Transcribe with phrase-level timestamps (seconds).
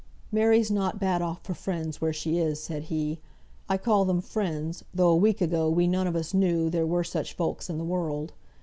[0.31, 3.19] "Mary's not bad off for friends where she is," said he.
[3.69, 7.03] "I call them friends, though a week ago we none of us knew there were
[7.03, 8.33] such folks in the world.